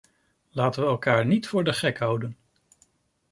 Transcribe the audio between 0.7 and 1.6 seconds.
we elkaar niet